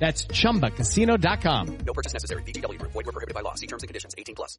That's 0.00 0.24
ChumbaCasino.com. 0.24 1.78
No 1.86 1.92
purchase 1.92 2.14
necessary. 2.14 2.42
VGW 2.42 2.78
Group. 2.78 2.92
Void 2.92 3.06
were 3.06 3.12
prohibited 3.12 3.34
by 3.34 3.42
law. 3.42 3.54
See 3.54 3.66
terms 3.66 3.82
and 3.82 3.88
conditions. 3.88 4.14
18 4.18 4.34
plus. 4.34 4.58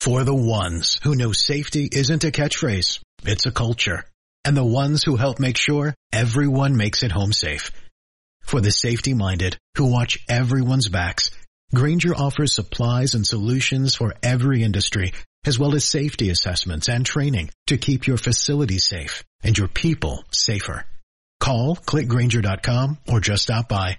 For 0.00 0.22
the 0.22 0.34
ones 0.34 1.00
who 1.02 1.16
know 1.16 1.32
safety 1.32 1.88
isn't 1.90 2.22
a 2.22 2.30
catchphrase, 2.30 3.00
it's 3.24 3.46
a 3.46 3.50
culture. 3.50 4.04
And 4.44 4.56
the 4.56 4.64
ones 4.64 5.02
who 5.02 5.16
help 5.16 5.40
make 5.40 5.56
sure 5.56 5.94
everyone 6.12 6.76
makes 6.76 7.02
it 7.02 7.10
home 7.10 7.32
safe. 7.32 7.72
For 8.42 8.60
the 8.60 8.70
safety 8.70 9.14
minded 9.14 9.56
who 9.76 9.90
watch 9.90 10.18
everyone's 10.28 10.88
backs, 10.88 11.32
Grainger 11.74 12.14
offers 12.14 12.54
supplies 12.54 13.14
and 13.14 13.26
solutions 13.26 13.96
for 13.96 14.14
every 14.22 14.62
industry, 14.62 15.12
as 15.44 15.58
well 15.58 15.74
as 15.74 15.84
safety 15.84 16.30
assessments 16.30 16.88
and 16.88 17.04
training 17.04 17.50
to 17.66 17.76
keep 17.76 18.06
your 18.06 18.18
facilities 18.18 18.86
safe 18.86 19.24
and 19.42 19.58
your 19.58 19.66
people 19.66 20.22
safer. 20.30 20.84
Call 21.40 21.74
clickgrainger.com 21.74 22.98
or 23.08 23.18
just 23.18 23.42
stop 23.42 23.68
by. 23.68 23.98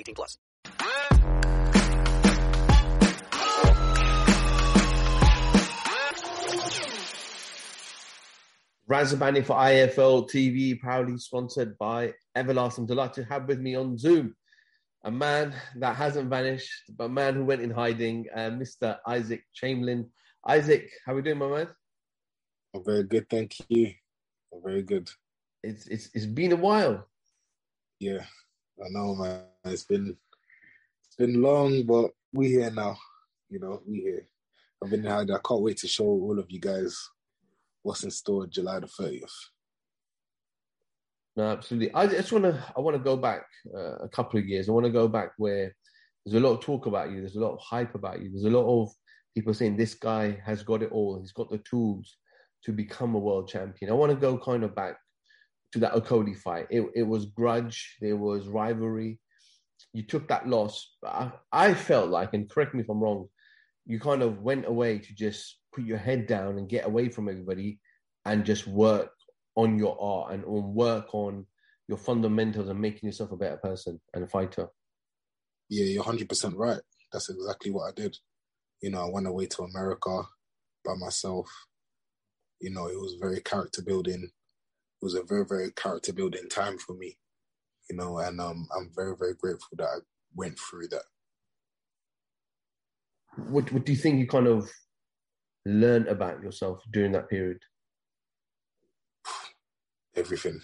18 0.00 0.14
plus. 0.14 0.38
Razabani 8.90 9.44
for 9.44 9.54
IFL 9.54 10.28
TV, 10.28 10.80
proudly 10.80 11.16
sponsored 11.16 11.78
by 11.78 12.12
Everlasting. 12.34 12.86
delighted 12.86 13.24
to 13.24 13.32
have 13.32 13.46
with 13.46 13.60
me 13.60 13.76
on 13.76 13.96
Zoom 13.96 14.34
a 15.04 15.10
man 15.10 15.54
that 15.76 15.96
hasn't 15.96 16.28
vanished, 16.28 16.90
but 16.96 17.04
a 17.04 17.08
man 17.08 17.34
who 17.34 17.44
went 17.44 17.62
in 17.62 17.70
hiding, 17.70 18.26
uh, 18.34 18.50
Mr. 18.50 18.98
Isaac 19.06 19.44
Chamberlain. 19.54 20.10
Isaac, 20.46 20.90
how 21.06 21.12
are 21.12 21.16
we 21.16 21.22
doing, 21.22 21.38
my 21.38 21.48
man? 21.48 21.68
I'm 22.74 22.84
very 22.84 23.04
good, 23.04 23.28
thank 23.28 23.56
you. 23.68 23.92
I'm 24.52 24.62
very 24.62 24.82
good. 24.82 25.10
It's 25.62 25.86
it's 25.86 26.08
it's 26.14 26.26
been 26.26 26.52
a 26.52 26.56
while. 26.56 27.06
Yeah, 27.98 28.24
I 28.84 28.88
know, 28.88 29.14
man. 29.14 29.42
It's 29.64 29.84
been 29.84 30.16
it's 31.06 31.16
been 31.16 31.42
long, 31.42 31.84
but 31.84 32.10
we 32.32 32.48
here 32.48 32.70
now. 32.70 32.96
You 33.48 33.60
know, 33.60 33.82
we 33.86 34.00
here. 34.00 34.26
I've 34.82 34.90
been 34.90 35.04
hiding. 35.04 35.34
I 35.34 35.38
can't 35.46 35.62
wait 35.62 35.76
to 35.78 35.88
show 35.88 36.04
all 36.04 36.38
of 36.38 36.50
you 36.50 36.60
guys 36.60 36.96
what's 37.82 38.04
in 38.04 38.10
store 38.10 38.46
July 38.46 38.80
the 38.80 38.86
30th. 38.86 39.30
No, 41.36 41.50
absolutely. 41.50 41.92
I 41.94 42.06
just 42.06 42.32
want 42.32 42.44
to. 42.44 42.64
I 42.76 42.80
want 42.80 42.96
to 42.96 43.02
go 43.02 43.16
back 43.16 43.42
uh, 43.74 43.96
a 43.96 44.08
couple 44.08 44.38
of 44.38 44.46
years. 44.46 44.68
I 44.68 44.72
want 44.72 44.86
to 44.86 44.92
go 44.92 45.08
back 45.08 45.32
where 45.36 45.74
there's 46.24 46.42
a 46.42 46.46
lot 46.46 46.54
of 46.54 46.60
talk 46.64 46.86
about 46.86 47.10
you. 47.10 47.20
There's 47.20 47.36
a 47.36 47.40
lot 47.40 47.52
of 47.52 47.60
hype 47.60 47.94
about 47.94 48.20
you. 48.20 48.30
There's 48.30 48.44
a 48.44 48.50
lot 48.50 48.82
of 48.82 48.90
people 49.34 49.54
saying 49.54 49.76
this 49.76 49.94
guy 49.94 50.38
has 50.44 50.62
got 50.62 50.82
it 50.82 50.90
all. 50.90 51.20
He's 51.20 51.32
got 51.32 51.50
the 51.50 51.58
tools 51.58 52.16
to 52.64 52.72
become 52.72 53.14
a 53.14 53.18
world 53.18 53.48
champion. 53.48 53.90
I 53.90 53.94
want 53.94 54.10
to 54.10 54.16
go 54.16 54.38
kind 54.38 54.64
of 54.64 54.74
back 54.74 54.96
to 55.72 55.78
that 55.80 55.92
Okolie 55.92 56.36
fight. 56.36 56.66
It, 56.70 56.86
it 56.94 57.02
was 57.02 57.26
grudge. 57.26 57.96
There 58.00 58.16
was 58.16 58.48
rivalry. 58.48 59.18
You 59.92 60.02
took 60.02 60.28
that 60.28 60.48
loss. 60.48 60.96
I, 61.04 61.32
I 61.52 61.74
felt 61.74 62.10
like, 62.10 62.34
and 62.34 62.50
correct 62.50 62.74
me 62.74 62.82
if 62.82 62.88
I'm 62.88 63.00
wrong, 63.00 63.28
you 63.86 63.98
kind 63.98 64.22
of 64.22 64.42
went 64.42 64.66
away 64.66 64.98
to 64.98 65.14
just 65.14 65.58
put 65.74 65.84
your 65.84 65.98
head 65.98 66.26
down 66.26 66.58
and 66.58 66.68
get 66.68 66.86
away 66.86 67.08
from 67.08 67.28
everybody 67.28 67.78
and 68.24 68.44
just 68.44 68.66
work 68.66 69.10
on 69.56 69.78
your 69.78 69.96
art 70.00 70.32
and 70.32 70.44
on 70.44 70.74
work 70.74 71.14
on 71.14 71.46
your 71.88 71.98
fundamentals 71.98 72.68
and 72.68 72.80
making 72.80 73.08
yourself 73.08 73.32
a 73.32 73.36
better 73.36 73.56
person 73.56 74.00
and 74.14 74.24
a 74.24 74.26
fighter. 74.26 74.68
Yeah, 75.68 75.84
you're 75.86 76.04
100% 76.04 76.52
right. 76.56 76.80
That's 77.12 77.30
exactly 77.30 77.70
what 77.70 77.88
I 77.88 77.92
did. 77.94 78.16
You 78.80 78.90
know, 78.90 79.06
I 79.06 79.10
went 79.10 79.26
away 79.26 79.46
to 79.46 79.62
America 79.62 80.22
by 80.84 80.94
myself. 80.94 81.48
You 82.60 82.70
know, 82.70 82.86
it 82.86 82.98
was 82.98 83.16
very 83.20 83.40
character 83.40 83.82
building. 83.82 84.30
It 85.00 85.04
was 85.04 85.14
a 85.14 85.22
very, 85.22 85.44
very 85.46 85.70
character 85.72 86.12
building 86.12 86.48
time 86.50 86.78
for 86.78 86.94
me. 86.94 87.16
You 87.88 87.96
know, 87.96 88.18
and 88.18 88.40
um, 88.40 88.68
I'm 88.76 88.90
very, 88.94 89.16
very 89.16 89.34
grateful 89.34 89.76
that 89.78 89.84
I 89.84 89.98
went 90.34 90.58
through 90.58 90.88
that. 90.88 91.02
What 93.48 93.72
What 93.72 93.84
do 93.86 93.92
you 93.92 93.98
think 93.98 94.18
you 94.18 94.26
kind 94.26 94.46
of 94.46 94.70
learned 95.64 96.08
about 96.08 96.42
yourself 96.42 96.82
during 96.90 97.12
that 97.12 97.28
period? 97.28 97.58
Everything. 100.14 100.60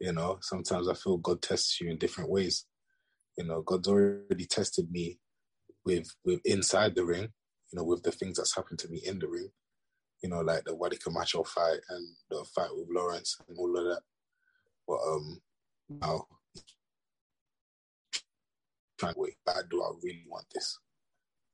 You 0.00 0.12
know, 0.12 0.38
sometimes 0.42 0.88
I 0.88 0.94
feel 0.94 1.16
God 1.18 1.40
tests 1.40 1.80
you 1.80 1.90
in 1.90 1.98
different 1.98 2.30
ways. 2.30 2.66
You 3.38 3.44
know, 3.44 3.62
God's 3.62 3.88
already 3.88 4.46
tested 4.46 4.90
me 4.90 5.18
with 5.84 6.08
with 6.24 6.40
inside 6.44 6.94
the 6.94 7.04
ring, 7.04 7.28
you 7.72 7.76
know, 7.78 7.84
with 7.84 8.02
the 8.02 8.12
things 8.12 8.38
that's 8.38 8.56
happened 8.56 8.78
to 8.80 8.88
me 8.88 9.00
in 9.04 9.18
the 9.18 9.28
ring, 9.28 9.50
you 10.24 10.30
know, 10.30 10.40
like 10.40 10.64
the 10.64 10.74
Wadi 10.74 10.96
Camacho 10.96 11.44
fight 11.44 11.80
and 11.90 12.08
the 12.30 12.42
fight 12.54 12.70
with 12.72 12.88
Lawrence 12.90 13.36
and 13.46 13.58
all 13.58 13.76
of 13.76 13.84
that. 13.84 14.00
But 14.88 14.98
um 15.06 15.42
now 16.00 16.24
trying 18.98 19.12
to 19.12 19.20
wait, 19.20 19.34
bad 19.44 19.68
do 19.70 19.82
I 19.82 19.90
really 20.02 20.24
want 20.26 20.46
this? 20.54 20.78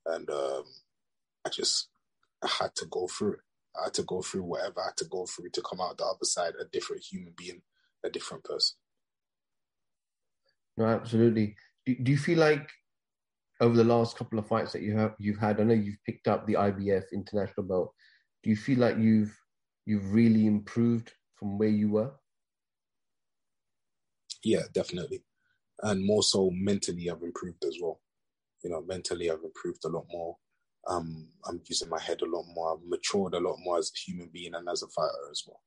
And 0.06 0.30
um 0.30 0.62
I 1.44 1.48
just 1.48 1.88
I 2.44 2.48
had 2.60 2.76
to 2.76 2.86
go 2.86 3.08
through 3.08 3.32
it. 3.32 3.40
I 3.76 3.84
had 3.86 3.94
to 3.94 4.04
go 4.04 4.22
through 4.22 4.44
whatever 4.44 4.82
I 4.82 4.86
had 4.86 4.96
to 4.98 5.04
go 5.06 5.26
through 5.26 5.50
to 5.50 5.62
come 5.62 5.80
out 5.80 5.98
the 5.98 6.04
other 6.04 6.18
side 6.22 6.52
a 6.60 6.64
different 6.66 7.02
human 7.02 7.34
being, 7.36 7.62
a 8.04 8.08
different 8.08 8.44
person. 8.44 8.76
No, 10.76 10.84
absolutely. 10.84 11.56
Do, 11.84 11.96
do 11.96 12.12
you 12.12 12.18
feel 12.18 12.38
like 12.38 12.70
over 13.60 13.74
the 13.74 13.82
last 13.82 14.16
couple 14.16 14.38
of 14.38 14.46
fights 14.46 14.72
that 14.74 14.82
you 14.82 14.96
have 14.96 15.16
you've 15.18 15.38
had, 15.40 15.60
I 15.60 15.64
know 15.64 15.74
you've 15.74 16.04
picked 16.06 16.28
up 16.28 16.46
the 16.46 16.54
IBF 16.54 17.10
international 17.12 17.66
belt. 17.66 17.94
Do 18.42 18.50
you 18.50 18.56
feel 18.56 18.78
like 18.78 18.96
you've 18.98 19.36
you've 19.86 20.12
really 20.12 20.46
improved 20.46 21.12
from 21.34 21.58
where 21.58 21.68
you 21.68 21.90
were? 21.90 22.12
Yeah, 24.42 24.62
definitely. 24.72 25.22
And 25.82 26.04
more 26.04 26.22
so 26.22 26.50
mentally 26.52 27.10
I've 27.10 27.22
improved 27.22 27.64
as 27.64 27.76
well. 27.80 28.00
You 28.62 28.70
know, 28.70 28.82
mentally 28.82 29.30
I've 29.30 29.44
improved 29.44 29.84
a 29.84 29.88
lot 29.88 30.06
more. 30.10 30.36
Um, 30.88 31.28
I'm 31.46 31.60
using 31.66 31.88
my 31.88 32.00
head 32.00 32.22
a 32.22 32.26
lot 32.26 32.44
more. 32.54 32.72
I've 32.74 32.88
matured 32.88 33.34
a 33.34 33.40
lot 33.40 33.56
more 33.62 33.78
as 33.78 33.90
a 33.94 33.98
human 34.10 34.30
being 34.32 34.54
and 34.54 34.68
as 34.68 34.82
a 34.82 34.88
fighter 34.88 35.30
as 35.30 35.42
well. 35.46 35.60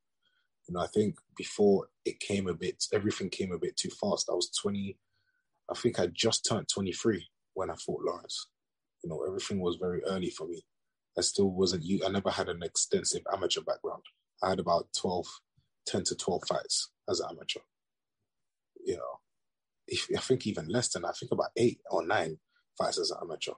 You 0.67 0.73
know, 0.75 0.81
I 0.81 0.88
think 0.88 1.16
before 1.38 1.88
it 2.06 2.19
came 2.19 2.47
a 2.47 2.53
bit, 2.53 2.83
everything 2.94 3.29
came 3.29 3.51
a 3.51 3.59
bit 3.59 3.75
too 3.75 3.89
fast. 3.89 4.29
I 4.31 4.33
was 4.33 4.50
20, 4.62 4.97
I 5.69 5.75
think 5.75 6.00
I 6.00 6.07
just 6.07 6.45
turned 6.50 6.67
23 6.73 7.28
when 7.53 7.69
I 7.69 7.75
fought 7.75 8.03
Lawrence. 8.06 8.48
You 9.03 9.09
know, 9.09 9.24
everything 9.27 9.59
was 9.59 9.77
very 9.80 10.01
early 10.06 10.30
for 10.30 10.48
me. 10.48 10.63
I 11.18 11.21
still 11.21 11.51
wasn't, 11.51 11.86
I 12.06 12.10
never 12.10 12.31
had 12.31 12.50
an 12.50 12.63
extensive 12.63 13.21
amateur 13.31 13.62
background. 13.62 14.04
I 14.42 14.50
had 14.50 14.60
about 14.60 14.88
12, 15.00 15.25
10 15.86 16.04
to 16.06 16.15
12 16.15 16.42
fights 16.48 16.89
as 17.10 17.19
an 17.19 17.27
amateur. 17.31 17.60
You 18.86 18.98
know, 18.98 19.19
if, 19.88 20.07
I 20.15 20.19
think 20.19 20.48
even 20.48 20.68
less 20.68 20.89
than, 20.89 21.06
I 21.06 21.12
think 21.12 21.31
about 21.31 21.51
eight 21.56 21.80
or 21.89 22.06
nine 22.06 22.38
fights 22.77 23.00
as 23.00 23.12
an 23.12 23.18
amateur. 23.21 23.54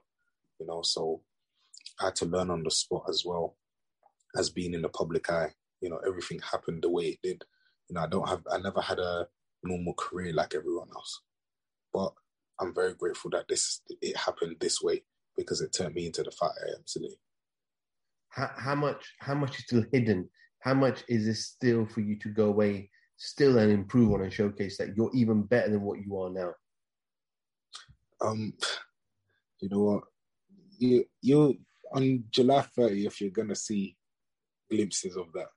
You 0.60 0.66
know, 0.66 0.82
so 0.82 1.22
I 2.00 2.06
had 2.06 2.16
to 2.16 2.26
learn 2.26 2.50
on 2.50 2.62
the 2.62 2.70
spot 2.70 3.04
as 3.08 3.22
well 3.24 3.56
as 4.36 4.50
being 4.50 4.74
in 4.74 4.82
the 4.82 4.88
public 4.88 5.30
eye. 5.30 5.54
You 5.80 5.90
know, 5.90 6.00
everything 6.06 6.40
happened 6.40 6.82
the 6.82 6.90
way 6.90 7.04
it 7.04 7.18
did. 7.22 7.44
You 7.88 7.94
know, 7.94 8.02
I 8.02 8.06
don't 8.06 8.28
have, 8.28 8.42
I 8.50 8.58
never 8.58 8.80
had 8.80 8.98
a 8.98 9.28
normal 9.62 9.94
career 9.94 10.32
like 10.32 10.54
everyone 10.54 10.88
else. 10.94 11.22
But 11.92 12.12
I'm 12.60 12.74
very 12.74 12.94
grateful 12.94 13.30
that 13.30 13.48
this 13.48 13.80
it 14.00 14.16
happened 14.16 14.56
this 14.60 14.82
way 14.82 15.02
because 15.36 15.60
it 15.60 15.72
turned 15.72 15.94
me 15.94 16.06
into 16.06 16.22
the 16.22 16.30
fighter 16.30 16.68
I 16.68 16.72
am 16.72 16.84
today. 16.86 17.16
How, 18.36 18.50
how 18.54 18.74
much 18.74 19.14
how 19.18 19.34
much 19.34 19.58
is 19.58 19.64
still 19.64 19.84
hidden? 19.92 20.28
How 20.60 20.74
much 20.74 21.04
is 21.08 21.24
this 21.24 21.46
still 21.46 21.86
for 21.86 22.00
you 22.00 22.18
to 22.18 22.28
go 22.28 22.46
away, 22.46 22.90
still 23.16 23.58
and 23.58 23.72
improve 23.72 24.12
on 24.12 24.22
and 24.22 24.32
showcase 24.32 24.76
that 24.76 24.94
you're 24.94 25.10
even 25.14 25.42
better 25.42 25.70
than 25.70 25.80
what 25.80 26.00
you 26.00 26.20
are 26.20 26.30
now? 26.30 26.52
Um, 28.20 28.52
you 29.60 29.70
know 29.70 29.80
what? 29.80 30.04
You 30.78 31.04
you 31.22 31.56
on 31.94 32.24
July 32.30 32.66
30th, 32.76 33.20
you're 33.20 33.30
gonna 33.30 33.54
see 33.54 33.96
glimpses 34.70 35.16
of 35.16 35.32
that. 35.32 35.48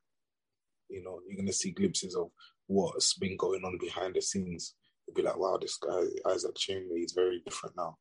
You 0.88 1.04
know, 1.04 1.20
you're 1.28 1.36
gonna 1.36 1.52
see 1.52 1.72
glimpses 1.72 2.16
of 2.16 2.30
what's 2.66 3.12
been 3.18 3.36
going 3.36 3.62
on 3.62 3.76
behind 3.78 4.14
the 4.14 4.22
scenes. 4.22 4.74
You'll 5.06 5.16
be 5.16 5.22
like, 5.22 5.38
wow, 5.38 5.58
this 5.60 5.76
guy 5.76 6.00
Isaac 6.30 6.56
Chamberlain, 6.56 7.00
he's 7.00 7.12
very 7.12 7.42
different 7.44 7.76
now. 7.76 7.98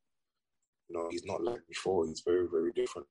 You 0.88 0.96
know, 0.96 1.10
he's 1.12 1.26
not 1.26 1.44
like 1.44 1.68
before. 1.68 2.08
He's 2.08 2.24
very, 2.26 2.48
very 2.50 2.72
different. 2.72 3.08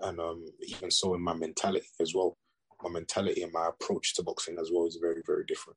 And 0.00 0.20
um, 0.20 0.44
even 0.66 0.90
so, 0.90 1.14
in 1.14 1.22
my 1.22 1.34
mentality 1.34 1.86
as 2.00 2.14
well, 2.14 2.36
my 2.82 2.90
mentality 2.90 3.42
and 3.42 3.52
my 3.52 3.68
approach 3.68 4.14
to 4.14 4.22
boxing 4.22 4.56
as 4.60 4.70
well 4.72 4.86
is 4.86 4.98
very, 5.00 5.22
very 5.26 5.44
different. 5.44 5.76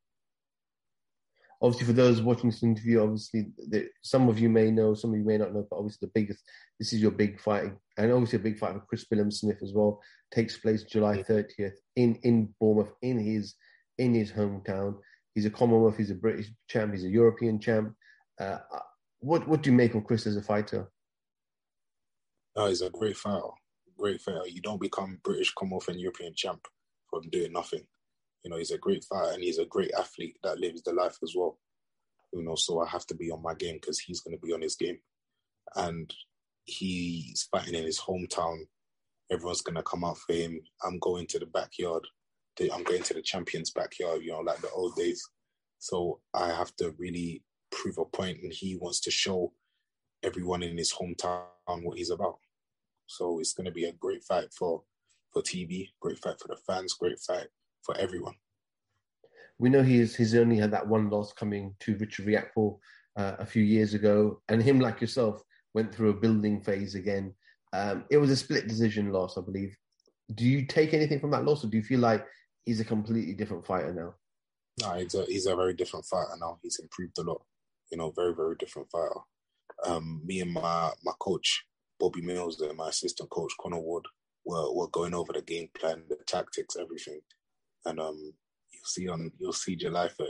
Obviously, 1.63 1.87
for 1.87 1.93
those 1.93 2.21
watching 2.21 2.49
this 2.49 2.63
interview, 2.63 3.03
obviously, 3.03 3.47
the, 3.69 3.87
some 4.01 4.29
of 4.29 4.39
you 4.39 4.49
may 4.49 4.71
know, 4.71 4.93
some 4.93 5.11
of 5.11 5.17
you 5.17 5.25
may 5.25 5.37
not 5.37 5.53
know, 5.53 5.65
but 5.69 5.77
obviously, 5.77 6.07
the 6.07 6.19
biggest, 6.19 6.43
this 6.79 6.93
is 6.93 7.01
your 7.01 7.11
big 7.11 7.39
fight, 7.39 7.71
and 7.97 8.11
obviously, 8.11 8.37
a 8.37 8.43
big 8.43 8.57
fight 8.57 8.73
for 8.73 8.79
Chris 8.81 9.05
Billam-Smith 9.11 9.61
as 9.61 9.73
well. 9.73 10.01
Takes 10.31 10.57
place 10.57 10.83
July 10.83 11.17
30th 11.17 11.73
in 11.95 12.15
in 12.23 12.53
Bournemouth, 12.59 12.93
in 13.01 13.19
his 13.19 13.55
in 13.97 14.13
his 14.13 14.31
hometown. 14.31 14.95
He's 15.33 15.45
a 15.45 15.49
Commonwealth, 15.49 15.97
he's 15.97 16.11
a 16.11 16.15
British 16.15 16.51
champ, 16.67 16.93
he's 16.93 17.05
a 17.05 17.09
European 17.09 17.59
champ. 17.59 17.95
Uh, 18.39 18.57
what 19.19 19.47
what 19.47 19.61
do 19.61 19.71
you 19.71 19.75
make 19.75 19.95
of 19.95 20.03
Chris 20.03 20.27
as 20.27 20.35
a 20.35 20.41
fighter? 20.41 20.91
No, 22.55 22.67
he's 22.67 22.81
a 22.81 22.89
great 22.89 23.15
fighter. 23.15 23.47
Great 24.01 24.19
fighter. 24.19 24.47
You 24.47 24.61
don't 24.61 24.81
become 24.81 25.19
British 25.23 25.53
Commonwealth 25.53 25.87
and 25.87 25.99
European 25.99 26.33
champ 26.35 26.65
from 27.07 27.29
doing 27.29 27.53
nothing. 27.53 27.85
You 28.43 28.49
know, 28.49 28.57
he's 28.57 28.71
a 28.71 28.77
great 28.79 29.03
fighter 29.03 29.33
and 29.33 29.43
he's 29.43 29.59
a 29.59 29.65
great 29.65 29.91
athlete 29.95 30.37
that 30.41 30.59
lives 30.59 30.81
the 30.81 30.91
life 30.91 31.19
as 31.21 31.33
well. 31.35 31.59
You 32.33 32.41
know, 32.41 32.55
so 32.55 32.81
I 32.81 32.87
have 32.87 33.05
to 33.07 33.15
be 33.15 33.29
on 33.29 33.43
my 33.43 33.53
game 33.53 33.75
because 33.75 33.99
he's 33.99 34.21
going 34.21 34.35
to 34.35 34.41
be 34.43 34.53
on 34.53 34.61
his 34.61 34.75
game. 34.75 34.97
And 35.75 36.11
he's 36.65 37.47
fighting 37.51 37.75
in 37.75 37.83
his 37.83 37.99
hometown. 37.99 38.61
Everyone's 39.31 39.61
going 39.61 39.75
to 39.75 39.83
come 39.83 40.03
out 40.03 40.17
for 40.17 40.33
him. 40.33 40.59
I'm 40.83 40.97
going 40.97 41.27
to 41.27 41.37
the 41.37 41.45
backyard. 41.45 42.07
I'm 42.73 42.83
going 42.83 43.03
to 43.03 43.13
the 43.13 43.21
champion's 43.21 43.69
backyard, 43.69 44.23
you 44.23 44.31
know, 44.31 44.39
like 44.39 44.61
the 44.61 44.71
old 44.71 44.95
days. 44.95 45.23
So 45.77 46.21
I 46.33 46.47
have 46.47 46.75
to 46.77 46.95
really 46.97 47.43
prove 47.71 47.99
a 47.99 48.05
point, 48.05 48.39
and 48.41 48.51
he 48.51 48.77
wants 48.77 48.99
to 49.01 49.11
show 49.11 49.53
everyone 50.23 50.63
in 50.63 50.77
his 50.77 50.91
hometown 50.91 51.43
what 51.67 51.97
he's 51.99 52.09
about. 52.09 52.39
So 53.11 53.39
it's 53.39 53.53
going 53.53 53.65
to 53.65 53.71
be 53.71 53.85
a 53.85 53.91
great 53.91 54.23
fight 54.23 54.53
for 54.53 54.83
for 55.33 55.41
TV, 55.41 55.89
great 55.99 56.17
fight 56.19 56.39
for 56.39 56.47
the 56.47 56.57
fans, 56.67 56.93
great 56.93 57.19
fight 57.19 57.47
for 57.83 57.95
everyone. 57.97 58.35
We 59.59 59.69
know 59.69 59.83
he's 59.83 60.15
he's 60.15 60.35
only 60.35 60.57
had 60.57 60.71
that 60.71 60.87
one 60.87 61.09
loss 61.09 61.33
coming 61.33 61.75
to 61.81 61.97
Richard 61.97 62.25
Riakporhe 62.25 62.77
uh, 63.17 63.35
a 63.37 63.45
few 63.45 63.63
years 63.63 63.93
ago, 63.93 64.41
and 64.47 64.63
him 64.63 64.79
like 64.79 65.01
yourself 65.01 65.41
went 65.73 65.93
through 65.93 66.11
a 66.11 66.21
building 66.21 66.61
phase 66.61 66.95
again. 66.95 67.33
Um, 67.73 68.05
it 68.09 68.17
was 68.17 68.31
a 68.31 68.35
split 68.35 68.67
decision 68.67 69.11
loss, 69.11 69.37
I 69.37 69.41
believe. 69.41 69.75
Do 70.33 70.45
you 70.45 70.65
take 70.65 70.93
anything 70.93 71.19
from 71.19 71.31
that 71.31 71.45
loss, 71.45 71.63
or 71.63 71.67
do 71.67 71.77
you 71.77 71.83
feel 71.83 71.99
like 71.99 72.25
he's 72.65 72.79
a 72.79 72.85
completely 72.85 73.33
different 73.33 73.65
fighter 73.65 73.93
now? 73.93 74.15
No, 74.81 74.97
he's 74.97 75.15
a 75.15 75.25
he's 75.25 75.47
a 75.47 75.55
very 75.55 75.73
different 75.73 76.05
fighter 76.05 76.37
now. 76.39 76.59
He's 76.63 76.79
improved 76.79 77.17
a 77.19 77.23
lot. 77.23 77.43
You 77.91 77.97
know, 77.97 78.11
very 78.11 78.33
very 78.33 78.55
different 78.55 78.89
fighter. 78.89 79.19
Um, 79.85 80.21
me 80.25 80.39
and 80.39 80.51
my 80.51 80.91
my 81.03 81.13
coach 81.19 81.65
Bobby 82.01 82.21
Mills 82.21 82.59
and 82.59 82.75
my 82.75 82.89
assistant 82.89 83.29
coach 83.29 83.53
Connor 83.61 83.79
Wood 83.79 84.05
were 84.43 84.73
were 84.73 84.89
going 84.89 85.13
over 85.13 85.31
the 85.33 85.43
game 85.43 85.69
plan, 85.79 86.03
the 86.09 86.17
tactics, 86.25 86.75
everything, 86.75 87.21
and 87.85 87.99
um, 87.99 88.33
you'll 88.73 88.85
see 88.85 89.07
on 89.07 89.31
you'll 89.37 89.53
see 89.53 89.75
July 89.75 90.07
30th. 90.07 90.29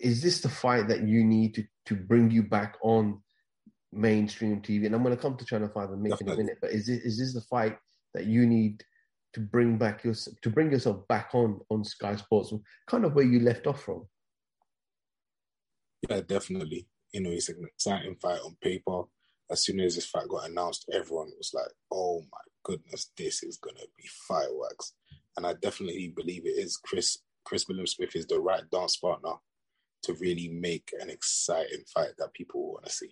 Is 0.00 0.22
this 0.22 0.40
the 0.42 0.50
fight 0.50 0.88
that 0.88 1.08
you 1.08 1.24
need 1.24 1.54
to 1.54 1.64
to 1.86 1.94
bring 1.94 2.30
you 2.30 2.42
back 2.42 2.76
on 2.82 3.22
mainstream 3.92 4.60
TV? 4.60 4.84
And 4.84 4.94
I'm 4.94 5.02
going 5.02 5.16
to 5.16 5.22
come 5.22 5.38
to 5.38 5.44
Channel 5.44 5.70
Five 5.72 5.90
and 5.90 6.02
make 6.02 6.20
in 6.20 6.28
a 6.28 6.36
minute, 6.36 6.58
but 6.60 6.70
is 6.70 6.86
this 6.86 7.00
is 7.02 7.18
this 7.18 7.32
the 7.32 7.40
fight 7.40 7.78
that 8.12 8.26
you 8.26 8.46
need 8.46 8.84
to 9.32 9.40
bring 9.40 9.78
back 9.78 10.04
your 10.04 10.14
to 10.42 10.50
bring 10.50 10.70
yourself 10.70 11.08
back 11.08 11.30
on 11.32 11.60
on 11.70 11.82
Sky 11.82 12.14
Sports, 12.16 12.52
kind 12.86 13.06
of 13.06 13.14
where 13.14 13.24
you 13.24 13.40
left 13.40 13.66
off 13.66 13.82
from? 13.82 14.06
Yeah, 16.10 16.20
definitely. 16.20 16.88
You 17.12 17.22
know, 17.22 17.30
it's 17.30 17.48
an 17.48 17.64
exciting 17.64 18.16
fight 18.16 18.40
on 18.44 18.56
paper. 18.60 19.04
As 19.50 19.64
soon 19.64 19.80
as 19.80 19.94
this 19.94 20.06
fight 20.06 20.28
got 20.28 20.48
announced, 20.48 20.88
everyone 20.92 21.30
was 21.36 21.52
like, 21.54 21.72
"Oh 21.90 22.20
my 22.20 22.40
goodness, 22.64 23.12
this 23.16 23.42
is 23.42 23.58
gonna 23.58 23.86
be 23.96 24.08
fireworks!" 24.28 24.94
And 25.36 25.46
I 25.46 25.54
definitely 25.54 26.08
believe 26.08 26.46
it 26.46 26.58
is. 26.58 26.76
Chris 26.76 27.18
Chris 27.44 27.64
Billam-Smith 27.64 28.16
is 28.16 28.26
the 28.26 28.40
right 28.40 28.68
dance 28.70 28.96
partner 28.96 29.34
to 30.02 30.14
really 30.14 30.48
make 30.48 30.92
an 31.00 31.10
exciting 31.10 31.84
fight 31.94 32.10
that 32.18 32.34
people 32.34 32.72
want 32.72 32.86
to 32.86 32.92
see. 32.92 33.10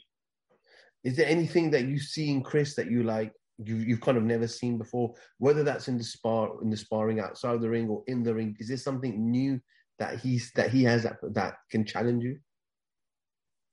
Is 1.04 1.16
there 1.16 1.28
anything 1.28 1.70
that 1.70 1.86
you 1.86 1.98
see 1.98 2.30
in 2.30 2.42
Chris 2.42 2.74
that 2.76 2.90
you 2.90 3.02
like? 3.02 3.32
You, 3.58 3.76
you've 3.76 4.00
kind 4.00 4.16
of 4.16 4.24
never 4.24 4.48
seen 4.48 4.78
before, 4.78 5.14
whether 5.38 5.62
that's 5.62 5.86
in 5.86 5.98
the 5.98 6.04
spar, 6.04 6.60
in 6.62 6.70
the 6.70 6.76
sparring 6.76 7.20
outside 7.20 7.54
of 7.54 7.60
the 7.60 7.70
ring 7.70 7.88
or 7.88 8.02
in 8.08 8.24
the 8.24 8.34
ring. 8.34 8.56
Is 8.58 8.68
there 8.68 8.76
something 8.76 9.30
new 9.30 9.60
that 10.00 10.18
he's 10.18 10.50
that 10.56 10.70
he 10.70 10.82
has 10.84 11.04
that 11.04 11.18
that 11.34 11.54
can 11.70 11.84
challenge 11.84 12.24
you? 12.24 12.38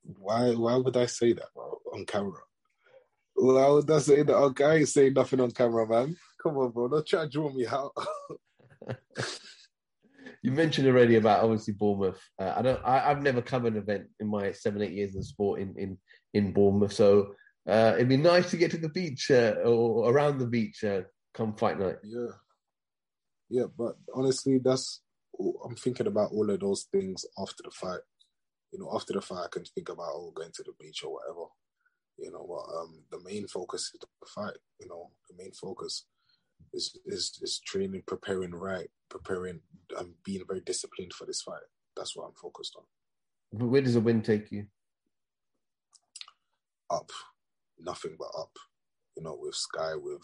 Why 0.04 0.52
why 0.54 0.76
would 0.76 0.98
I 0.98 1.08
say 1.08 1.34
that 1.34 1.54
bro, 1.56 1.80
on 1.94 2.06
camera? 2.06 2.42
Why 3.42 3.68
would 3.70 3.90
I 3.90 3.98
say 3.98 4.22
that? 4.22 4.36
Okay, 4.36 4.64
I 4.64 4.76
ain't 4.76 4.88
saying 4.88 5.14
nothing 5.14 5.40
on 5.40 5.50
camera, 5.50 5.88
man. 5.88 6.16
Come 6.44 6.58
on, 6.58 6.70
bro. 6.70 6.88
Don't 6.88 7.08
try 7.08 7.24
to 7.24 7.30
draw 7.30 7.52
me 7.52 7.66
out. 7.66 7.92
you 10.44 10.52
mentioned 10.52 10.88
already 10.88 11.16
about 11.16 11.44
obviously 11.44 11.74
Bournemouth. 11.74 12.22
Uh, 12.40 12.54
I 12.56 12.62
don't. 12.62 12.80
I, 12.86 13.00
have 13.00 13.24
never 13.24 13.42
covered 13.42 13.74
an 13.74 13.80
event 13.80 14.10
in 14.20 14.28
my 14.28 14.52
seven 14.52 14.84
eight 14.84 14.92
years 14.92 15.16
in 15.16 15.24
sport 15.24 15.60
in 15.60 15.74
in 15.76 15.98
in 16.36 16.54
Bournemouth. 16.54 16.94
So 16.94 17.34
uh, 17.68 17.94
it'd 17.96 18.10
be 18.10 18.18
nice 18.18 18.52
to 18.52 18.58
get 18.58 18.70
to 18.72 18.78
the 18.78 18.90
beach 18.90 19.32
uh, 19.32 19.56
or 19.66 20.12
around 20.12 20.38
the 20.38 20.46
beach 20.46 20.84
uh, 20.84 21.02
come 21.34 21.56
fight 21.56 21.80
night. 21.80 21.98
Yeah, 22.04 22.34
yeah. 23.50 23.66
But 23.76 23.96
honestly, 24.14 24.60
that's 24.64 25.02
I'm 25.66 25.76
thinking 25.76 26.06
about 26.06 26.32
all 26.32 26.48
of 26.48 26.60
those 26.60 26.84
things 26.92 27.26
after 27.40 27.64
the 27.64 27.72
fight. 27.72 28.02
You 28.72 28.80
know, 28.82 28.92
after 28.94 29.14
the 29.14 29.22
fight, 29.22 29.46
I 29.46 29.50
can 29.52 29.66
think 29.66 29.90
about 29.90 30.12
oh, 30.14 30.32
going 30.36 30.52
to 30.54 30.64
the 30.64 30.74
beach 30.80 31.04
or 31.04 31.14
whatever. 31.14 31.48
You 32.22 32.32
know, 32.32 32.46
but 32.48 32.74
um, 32.78 33.04
the 33.12 33.20
main 33.28 33.48
focus 33.48 33.92
is 33.94 34.00
the 34.00 34.08
fight. 34.28 34.58
You 34.80 34.88
know, 34.88 35.10
the 35.30 35.36
main 35.38 35.52
focus 35.52 36.06
is 36.74 36.98
is 37.06 37.40
is 37.42 37.60
training, 37.66 38.04
preparing 38.06 38.52
right, 38.52 38.90
preparing, 39.10 39.60
and 39.98 40.14
being 40.24 40.44
very 40.48 40.62
disciplined 40.62 41.14
for 41.14 41.26
this 41.26 41.42
fight. 41.42 41.68
That's 41.98 42.16
what 42.16 42.26
I'm 42.28 42.36
focused 42.42 42.76
on. 42.78 42.84
But 43.52 43.68
Where 43.68 43.82
does 43.82 43.96
the 43.96 44.02
win 44.02 44.22
take 44.22 44.52
you? 44.52 44.68
Up, 46.90 47.10
nothing 47.80 48.16
but 48.20 48.30
up. 48.38 48.56
You 49.18 49.24
know, 49.24 49.38
with 49.40 49.56
Sky, 49.56 49.96
with 49.96 50.22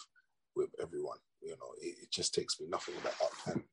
with 0.56 0.70
everyone. 0.82 1.18
You 1.42 1.52
know, 1.52 1.74
it, 1.82 1.96
it 2.04 2.12
just 2.12 2.34
takes 2.34 2.60
me 2.60 2.68
nothing 2.70 2.96
but 3.04 3.16
up 3.24 3.32
and 3.48 3.64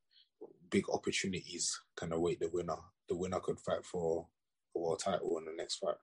big 0.70 0.88
opportunities 0.92 1.80
can 1.96 2.12
await 2.12 2.40
the 2.40 2.48
winner. 2.52 2.76
The 3.08 3.16
winner 3.16 3.40
could 3.40 3.60
fight 3.60 3.84
for 3.84 4.26
a 4.74 4.78
world 4.78 5.00
title 5.04 5.38
in 5.38 5.44
the 5.44 5.52
next 5.56 5.76
fight. 5.76 5.94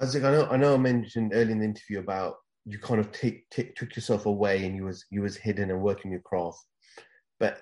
Isaac, 0.00 0.22
I 0.22 0.30
know, 0.30 0.48
I 0.50 0.56
know, 0.56 0.74
I 0.74 0.78
mentioned 0.78 1.32
early 1.34 1.52
in 1.52 1.58
the 1.58 1.64
interview 1.64 1.98
about 1.98 2.36
you 2.64 2.78
kind 2.78 3.00
of 3.00 3.10
take, 3.10 3.48
took 3.50 3.96
yourself 3.96 4.26
away 4.26 4.64
and 4.64 4.76
you 4.76 4.84
was 4.84 5.04
you 5.10 5.22
was 5.22 5.36
hidden 5.36 5.70
and 5.70 5.80
working 5.80 6.12
your 6.12 6.20
craft, 6.20 6.58
but 7.40 7.60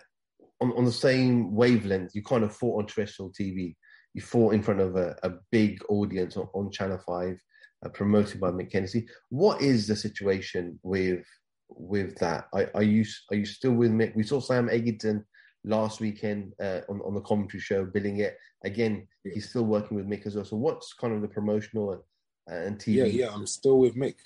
on, 0.61 0.73
on 0.73 0.85
the 0.85 0.93
same 0.93 1.55
wavelength, 1.55 2.14
you 2.14 2.23
kind 2.23 2.45
of 2.45 2.55
fought 2.55 2.78
on 2.78 2.87
terrestrial 2.87 3.33
TV. 3.33 3.75
You 4.14 4.23
fought 4.23 4.55
in 4.55 4.62
front 4.62 4.81
of 4.81 4.97
a, 4.97 5.16
a 5.23 5.33
big 5.52 5.81
audience 5.88 6.37
on, 6.37 6.49
on 6.55 6.71
Channel 6.71 6.99
Five, 7.07 7.38
uh, 7.85 7.88
promoted 7.90 8.40
by 8.40 8.50
Hennessy. 8.73 9.07
What 9.28 9.61
is 9.61 9.87
the 9.87 9.97
situation 9.97 10.78
with 10.83 11.25
with 11.69 12.16
that? 12.19 12.47
Are, 12.52 12.71
are, 12.75 12.83
you 12.83 13.05
are 13.31 13.37
you 13.37 13.47
still 13.47 13.73
with 13.73 13.93
Mick? 13.93 14.14
We 14.14 14.23
saw 14.23 14.40
Sam 14.40 14.69
Eggington 14.69 15.25
last 15.64 16.00
weekend 16.00 16.52
uh, 16.61 16.81
on 16.88 17.00
on 17.02 17.14
the 17.14 17.21
commentary 17.23 17.61
show, 17.61 17.85
billing 17.85 18.19
it 18.19 18.37
again. 18.64 19.07
He's 19.25 19.49
still 19.50 19.64
working 19.64 19.97
with 19.97 20.09
Mick 20.09 20.26
as 20.26 20.37
well. 20.37 20.45
So 20.45 20.57
what's 20.57 20.93
kind 20.95 21.14
of 21.14 21.23
the 21.23 21.28
promotional 21.28 21.93
and, 21.93 22.00
and 22.47 22.79
TV? 22.79 22.95
Yeah, 22.95 23.05
yeah, 23.05 23.31
I'm 23.33 23.47
still 23.47 23.79
with 23.79 23.97
Mick. 23.97 24.17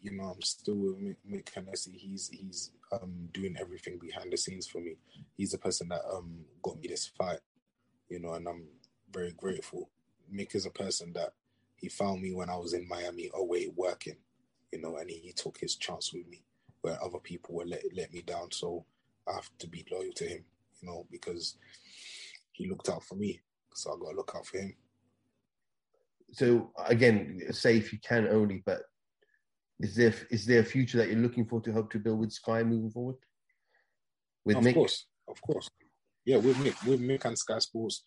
You 0.00 0.12
know, 0.12 0.24
I'm 0.24 0.42
still 0.42 0.76
with 0.76 1.00
Mick, 1.00 1.16
Mick 1.30 1.54
Hennessy. 1.54 1.92
He's 1.96 2.28
he's 2.28 2.72
um, 2.92 3.28
doing 3.32 3.56
everything 3.60 3.98
behind 3.98 4.32
the 4.32 4.36
scenes 4.36 4.66
for 4.66 4.78
me. 4.78 4.96
He's 5.36 5.52
the 5.52 5.58
person 5.58 5.88
that 5.88 6.02
um, 6.12 6.44
got 6.62 6.80
me 6.80 6.88
this 6.88 7.06
fight. 7.06 7.40
You 8.08 8.20
know, 8.20 8.34
and 8.34 8.48
I'm 8.48 8.64
very 9.12 9.32
grateful. 9.32 9.90
Mick 10.32 10.54
is 10.54 10.66
a 10.66 10.70
person 10.70 11.12
that 11.14 11.32
he 11.76 11.88
found 11.88 12.22
me 12.22 12.34
when 12.34 12.50
I 12.50 12.56
was 12.56 12.72
in 12.72 12.88
Miami 12.88 13.30
away 13.34 13.70
working. 13.74 14.16
You 14.72 14.80
know, 14.80 14.96
and 14.96 15.08
he, 15.08 15.16
he 15.16 15.32
took 15.32 15.58
his 15.58 15.76
chance 15.76 16.12
with 16.12 16.28
me 16.28 16.42
where 16.82 17.02
other 17.02 17.18
people 17.18 17.54
were 17.54 17.66
let 17.66 17.82
let 17.94 18.12
me 18.12 18.22
down. 18.22 18.50
So 18.52 18.84
I 19.28 19.34
have 19.34 19.50
to 19.58 19.66
be 19.68 19.84
loyal 19.90 20.12
to 20.16 20.24
him. 20.24 20.44
You 20.80 20.88
know, 20.88 21.06
because 21.10 21.56
he 22.52 22.68
looked 22.68 22.88
out 22.88 23.04
for 23.04 23.16
me, 23.16 23.40
so 23.74 23.92
I 23.92 23.98
got 23.98 24.10
to 24.10 24.16
look 24.16 24.32
out 24.36 24.46
for 24.46 24.58
him 24.58 24.74
so 26.32 26.72
again, 26.86 27.40
say 27.50 27.76
if 27.76 27.92
you 27.92 27.98
can 28.06 28.28
only, 28.28 28.62
but 28.64 28.82
is 29.80 29.96
there 29.96 30.14
is 30.30 30.46
there 30.46 30.60
a 30.60 30.64
future 30.64 30.98
that 30.98 31.08
you're 31.08 31.18
looking 31.18 31.46
for 31.46 31.60
to 31.60 31.72
help 31.72 31.90
to 31.92 31.98
build 31.98 32.18
with 32.18 32.32
Sky 32.32 32.62
moving 32.62 32.90
forward? 32.90 33.16
With 34.44 34.56
of 34.56 34.64
Mick? 34.64 34.74
course, 34.74 35.06
of 35.28 35.40
course, 35.40 35.68
yeah, 36.24 36.36
with 36.36 36.56
Mick, 36.56 36.86
with 36.86 37.00
Mick 37.00 37.24
and 37.24 37.38
Sky 37.38 37.58
Sports, 37.58 38.02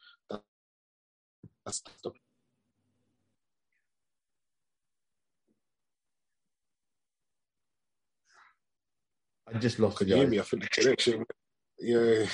that's 1.65 1.81
the 2.03 2.11
I 9.53 9.57
just 9.57 9.79
lost 9.79 9.97
Can 9.97 10.07
you 10.07 10.15
hear 10.15 10.27
me? 10.27 10.39
I 10.39 10.43
think 10.43 10.63
the 10.63 10.69
connection. 10.69 11.25
Yeah. 11.79 12.25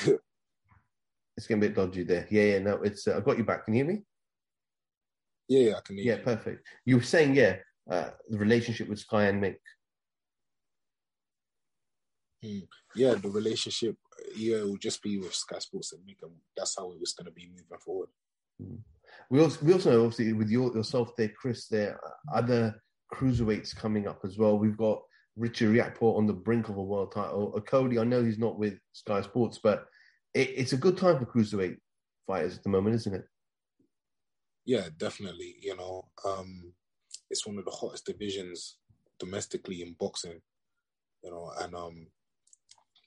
It's 1.35 1.47
getting 1.47 1.63
a 1.63 1.67
bit 1.67 1.75
dodgy 1.75 2.03
there. 2.03 2.27
Yeah, 2.29 2.43
yeah. 2.43 2.59
No, 2.59 2.73
it's. 2.83 3.07
Uh, 3.07 3.17
I 3.17 3.19
got 3.21 3.37
you 3.37 3.43
back. 3.43 3.65
Can 3.65 3.73
you 3.73 3.83
hear 3.83 3.93
me? 3.93 4.01
Yeah, 5.47 5.75
I 5.77 5.81
can 5.81 5.97
hear 5.97 6.05
Yeah, 6.05 6.17
you. 6.17 6.23
perfect. 6.23 6.67
You 6.85 6.97
were 6.97 7.03
saying, 7.03 7.35
yeah, 7.35 7.57
uh, 7.89 8.09
the 8.29 8.37
relationship 8.37 8.89
with 8.89 8.99
Sky 8.99 9.25
and 9.25 9.41
Mick. 9.41 9.57
Yeah, 12.95 13.15
the 13.15 13.29
relationship, 13.29 13.95
yeah, 14.35 14.57
it 14.57 14.65
will 14.65 14.77
just 14.77 15.01
be 15.01 15.17
with 15.17 15.33
Sky 15.33 15.59
Sports 15.59 15.93
and 15.93 16.01
Mick, 16.01 16.17
and 16.21 16.31
that's 16.55 16.75
how 16.77 16.91
it 16.91 16.99
was 16.99 17.13
going 17.13 17.25
to 17.25 17.31
be 17.31 17.49
moving 17.49 17.77
forward. 17.83 18.09
We 19.29 19.41
also, 19.41 19.65
we 19.65 19.73
also 19.73 19.91
know, 19.91 20.05
obviously, 20.05 20.33
with 20.33 20.49
your, 20.49 20.73
yourself 20.75 21.15
there, 21.17 21.29
Chris, 21.29 21.67
there 21.67 21.99
are 22.03 22.37
other 22.37 22.81
cruiserweights 23.13 23.75
coming 23.75 24.07
up 24.07 24.21
as 24.23 24.37
well. 24.37 24.57
We've 24.57 24.77
got 24.77 25.01
Richard 25.35 25.73
Riakporhe 25.73 26.17
on 26.17 26.27
the 26.27 26.33
brink 26.33 26.69
of 26.69 26.77
a 26.77 26.83
world 26.83 27.11
title. 27.13 27.51
Cody, 27.67 27.99
I 27.99 28.03
know 28.03 28.23
he's 28.23 28.39
not 28.39 28.57
with 28.57 28.77
Sky 28.93 29.21
Sports, 29.21 29.59
but 29.61 29.85
it, 30.33 30.49
it's 30.55 30.73
a 30.73 30.77
good 30.77 30.97
time 30.97 31.19
for 31.19 31.25
cruiserweight 31.25 31.77
fighters 32.25 32.57
at 32.57 32.63
the 32.63 32.69
moment, 32.69 32.95
isn't 32.95 33.15
it? 33.15 33.25
Yeah, 34.67 34.89
definitely. 34.97 35.55
You 35.61 35.77
know, 35.77 36.09
um, 36.25 36.73
it's 37.29 37.47
one 37.47 37.57
of 37.57 37.63
the 37.63 37.71
hottest 37.71 38.05
divisions 38.05 38.77
domestically 39.17 39.81
in 39.81 39.95
boxing. 39.97 40.41
You 41.23 41.31
know, 41.31 41.51
and 41.61 41.73
um, 41.73 42.07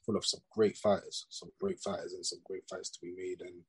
full 0.05 0.17
of 0.17 0.25
some 0.25 0.41
great 0.51 0.79
fighters, 0.79 1.27
some 1.29 1.51
great 1.61 1.79
fighters, 1.79 2.15
and 2.15 2.25
some 2.25 2.41
great 2.45 2.63
fights 2.69 2.89
to 2.91 2.99
be 3.03 3.13
made, 3.15 3.43
and 3.43 3.61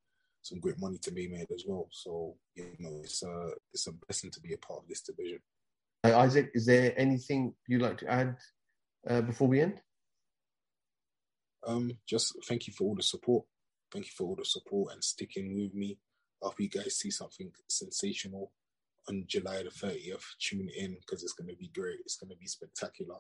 some 0.41 0.61
great 0.61 0.79
money 0.79 0.99
to 0.99 1.11
be 1.11 1.27
made 1.27 1.51
as 1.53 1.65
well. 1.67 1.89
So 1.91 2.37
you 2.55 2.71
know, 2.79 3.01
it's 3.03 3.23
a 3.23 3.49
it's 3.73 3.87
a 3.87 3.91
blessing 3.91 4.31
to 4.31 4.39
be 4.39 4.53
a 4.53 4.57
part 4.57 4.79
of 4.83 4.87
this 4.87 5.01
division. 5.01 5.39
Uh, 6.05 6.17
Isaac, 6.17 6.49
is 6.53 6.65
there 6.65 6.93
anything 6.97 7.53
you'd 7.67 7.81
like 7.81 7.97
to 7.97 8.07
add 8.09 8.37
uh, 9.07 9.21
before 9.21 9.49
we 9.49 9.59
end? 9.59 9.81
Um, 11.67 11.91
just 12.07 12.33
thank 12.47 12.67
you 12.67 12.73
for 12.73 12.85
all 12.85 12.95
the 12.95 13.03
support. 13.03 13.45
Thank 13.91 14.05
you 14.05 14.11
for 14.17 14.27
all 14.27 14.35
the 14.37 14.45
support 14.45 14.93
and 14.93 15.03
sticking 15.03 15.53
with 15.53 15.73
me. 15.73 15.97
Hope 16.41 16.59
you 16.59 16.69
guys 16.69 16.97
see 16.97 17.11
something 17.11 17.51
sensational 17.67 18.51
on 19.07 19.25
July 19.27 19.63
the 19.63 19.69
30th. 19.69 20.23
Tune 20.39 20.69
in 20.77 20.97
because 20.99 21.23
it's 21.23 21.33
going 21.33 21.49
to 21.49 21.55
be 21.55 21.69
great. 21.73 21.99
It's 22.03 22.17
going 22.17 22.31
to 22.31 22.37
be 22.37 22.47
spectacular. 22.47 23.17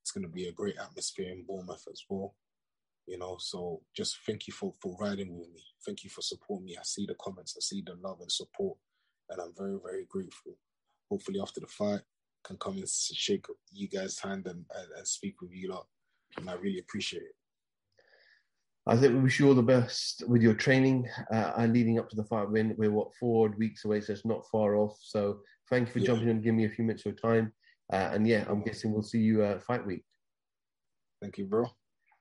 It's 0.00 0.12
going 0.12 0.24
to 0.24 0.32
be 0.32 0.46
a 0.46 0.52
great 0.52 0.76
atmosphere 0.80 1.30
in 1.30 1.44
Bournemouth 1.46 1.84
as 1.90 2.02
well. 2.08 2.34
You 3.06 3.18
know, 3.18 3.36
so 3.40 3.82
just 3.96 4.18
thank 4.24 4.46
you 4.46 4.52
for, 4.52 4.72
for 4.80 4.96
riding 5.00 5.36
with 5.36 5.48
me. 5.52 5.62
Thank 5.84 6.04
you 6.04 6.10
for 6.10 6.22
supporting 6.22 6.66
me. 6.66 6.76
I 6.78 6.84
see 6.84 7.06
the 7.06 7.16
comments, 7.20 7.56
I 7.56 7.60
see 7.60 7.82
the 7.84 7.96
love 8.00 8.20
and 8.20 8.30
support, 8.30 8.78
and 9.28 9.40
I'm 9.40 9.52
very, 9.58 9.76
very 9.82 10.06
grateful. 10.08 10.52
Hopefully, 11.10 11.40
after 11.40 11.60
the 11.60 11.66
fight, 11.66 12.02
can 12.44 12.56
come 12.56 12.76
and 12.76 12.88
shake 12.88 13.46
you 13.72 13.88
guys' 13.88 14.20
hand 14.20 14.46
and, 14.46 14.64
and, 14.76 14.88
and 14.96 15.06
speak 15.06 15.40
with 15.40 15.50
you 15.52 15.70
lot. 15.70 15.86
And 16.36 16.48
I 16.48 16.54
really 16.54 16.78
appreciate 16.78 17.22
it. 17.22 17.34
Isaac, 18.88 19.12
we 19.12 19.20
wish 19.20 19.38
you 19.38 19.46
all 19.46 19.54
the 19.54 19.62
best 19.62 20.24
with 20.28 20.42
your 20.42 20.54
training 20.54 21.08
uh, 21.32 21.52
and 21.56 21.72
leading 21.72 21.98
up 22.00 22.08
to 22.10 22.16
the 22.16 22.24
fight. 22.24 22.50
We're, 22.50 22.74
we're 22.76 22.90
what, 22.90 23.14
four 23.14 23.48
weeks 23.56 23.84
away, 23.84 24.00
so 24.00 24.12
it's 24.12 24.24
not 24.26 24.44
far 24.50 24.74
off. 24.74 24.98
So 25.00 25.38
thank 25.70 25.86
you 25.88 25.92
for 25.92 25.98
Yeah. 26.00 26.06
jumping 26.06 26.24
in 26.28 26.36
and 26.36 26.42
giving 26.42 26.56
me 26.56 26.64
a 26.64 26.68
few 26.68 26.84
minutes 26.84 27.06
of 27.06 27.12
your 27.12 27.32
time. 27.32 27.52
Uh, 27.92 28.10
and 28.12 28.26
yeah, 28.26 28.44
I'm 28.48 28.62
guessing 28.62 28.92
we'll 28.92 29.02
see 29.02 29.20
you 29.20 29.42
uh, 29.44 29.60
fight 29.60 29.86
week. 29.86 30.04
Thank 31.20 31.38
you, 31.38 31.44
bro. 31.44 31.66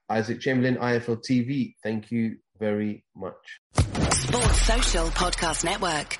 Isaac 0.09 0.39
Chamberlain, 0.39 0.75
IFL 0.75 1.23
TV, 1.27 1.73
thank 1.81 2.11
you 2.11 2.37
very 2.59 3.05
much. 3.15 3.59
Sports 4.11 4.61
Social 4.61 5.07
Podcast 5.07 5.63
Network. 5.63 6.19